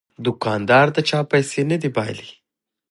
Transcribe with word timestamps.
دوکاندار 0.25 0.87
د 0.95 0.97
چا 1.09 1.19
پیسې 1.31 1.61
نه 1.69 1.75
بایلي. 1.95 2.29